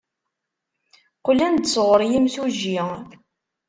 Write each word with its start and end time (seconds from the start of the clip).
Qqlen-d 1.17 1.63
sɣur 1.73 2.01
yimsujji. 2.11 2.81